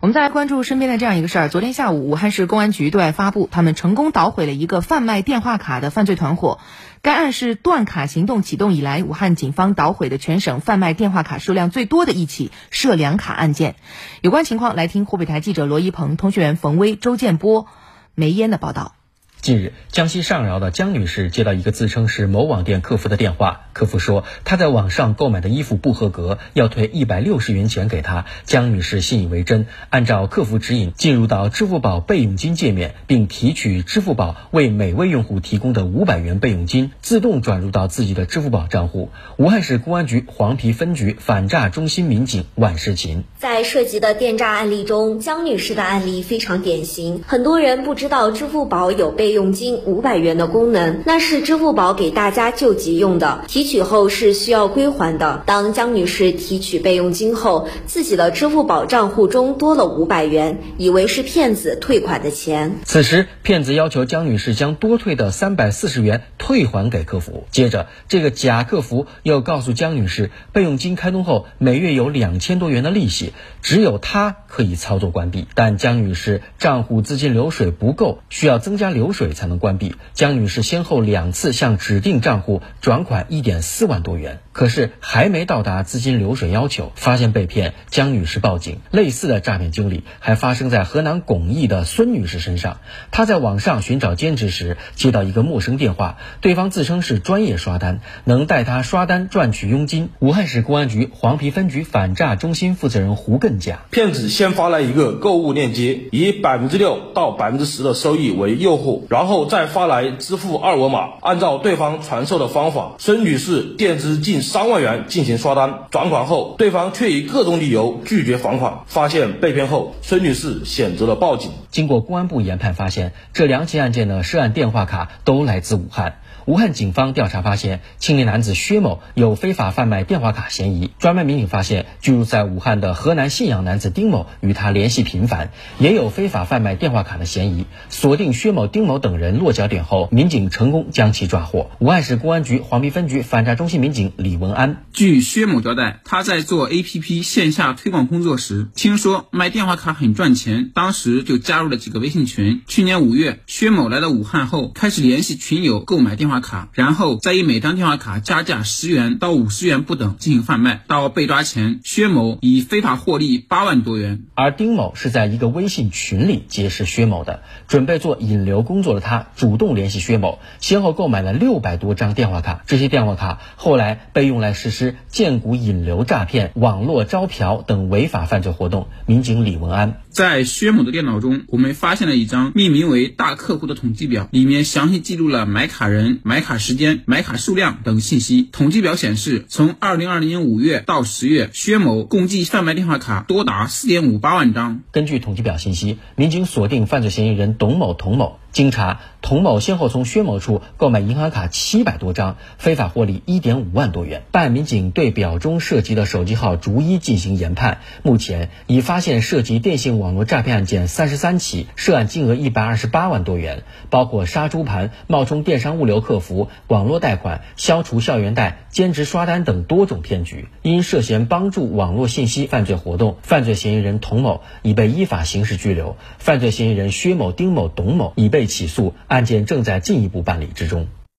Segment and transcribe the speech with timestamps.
[0.00, 1.48] 我们再来关注身边的这样一个事儿。
[1.50, 6.58] 昨天下午，武汉市公安局对外发布，他们成功捣毁了一个贩卖电话卡的犯罪团伙。
[7.02, 13.76] 该案是断卡行动启动以来，武汉警方捣毁的全省贩卖电话卡数量最多的一起涉两卡案件。
[14.22, 17.66] 有关情况，来听湖北台记者罗一鹏、通讯员冯威、周建波、
[18.14, 18.94] 梅烟的报道。
[19.40, 28.26] 近日，江西上饶的江女士接到一个自称是某网店客服的电话，客服说她在网上购买的衣服不合格，要退一百六十元钱给她。
[28.44, 39.08] 江女士信以为真，按照客服指引进入到支付宝备用金界面，并提取支付宝为每位用户提供的五百元备用金，自动转入到自己的支付宝账户。
[39.38, 49.29] 武汉市公安局黄陂分局反诈中心民警万世琴在涉及的电诈案例中，江女士的案例非常典型，很多人不知道支付宝有备。
[49.30, 55.44] 备用金五百元的功能，那是支付宝给大家救急用的，提取后是需要归还的。
[55.46, 62.80] 当江女士提取备用金后，自己的支付宝账户中多了五百元，以为是骗子退款的钱。
[62.84, 67.44] 此时，骗子要求江女士将多退的三百四十元退还给客服。
[67.52, 73.32] 接着，这个假客服又告诉江女士，备用金开通后每月有两千多元的利息，
[73.62, 75.46] 只有她可以操作关闭。
[75.54, 79.19] 但江女士账户资金流水不够，需要增加流水。
[79.20, 79.96] 水才能关闭。
[80.14, 88.78] 江女士先后两次向指定账户转款一点四万多元，可是还没到达资金流水要求，发现被骗，江女士报警。
[88.90, 92.78] 类似的诈骗经历还发生在河南巩义的孙女士身上。
[93.10, 100.08] 她在网上寻找兼职时，接到一个陌生电话，对方自称是专业刷单，能带她刷单赚取佣金。
[100.20, 109.02] 武汉市公安局黄陂分局反诈中心负责人胡艮讲：骗子先发来一个购物链接，以百分之六到百分之十的收益为诱惑。
[109.10, 118.82] 然后再发来支付二维码，按照对方传授的方法，孙女士垫资近三万元进行刷单，转款后，对方却以各种理由拒绝还款。
[118.86, 121.50] 发现被骗后，孙女士选择了报警。
[121.72, 126.20] 经过公安部研判，发现这两起案件的涉案电话卡都来自武汉。
[126.46, 130.90] 武汉警方调查发现，青年男子薛某有非法贩卖电话卡嫌疑。
[130.98, 137.66] 专卖民警发现，居住在武汉的河南信阳男子丁某与他联系频繁，也有非法贩卖电话卡的嫌疑。
[137.88, 141.68] 锁定薛某、丁某等人落脚点后，民警成功将其抓获。
[141.80, 152.62] 武汉市公安局黄陂分局反诈中心民警李文安：据薛某交代，他在做 APP 线下推广工作时，听说卖电话卡很赚钱，当时就加入了几个微信群。
[152.66, 156.30] 去年五月，薛某来到武汉后，开始联系群友购买电。
[156.30, 160.84] 话卡，然后再以每张电话卡加价十元到五十元不等进行贩卖。
[160.86, 164.22] 到被抓前，薛某已非法获利八万多元。
[164.36, 172.62] 而丁某是在一个微信群里结识薛某的，准备做引流工作的他主动联系薛某，先后购买了六百多张电话卡。
[172.66, 178.88] 这些电话卡后来被用来实施荐股引流诈骗、网络招嫖等违法犯罪活动。
[179.06, 186.20] 民警李文安在薛某的电脑中，我们发现了一张命名为“大客户”的统计表，里面详细记录了买卡人。
[186.22, 188.48] 买卡时间、买卡数量等信息。
[188.52, 194.80] 统计表显示，从二零二零年五月到十月，薛某共计贩卖电话卡多达四点五八万张。
[194.90, 198.38] 根据统计表信息，民警锁定犯罪嫌疑人董某、童某。
[198.52, 204.22] 经查，童某先后从薛某处购买银行卡七百多张，非法获利一点五万多元。
[204.32, 220.48] 办案民警对表中涉及的手机号逐一进行研判，目前已发现涉及电信网络诈骗案件三十三起，涉案金额一百二十八万多元，包括杀猪盘、冒充电商物流客服、网络贷款、消除校园贷、兼职刷单等多种骗局。
[220.62, 228.39] 因涉嫌帮助网络信息犯罪活动，犯罪嫌疑人童某已被依法刑事拘留，犯罪嫌疑人薛某、丁某、董某已被。
[228.40, 230.88] 被起诉，案件正在进一步办理之中。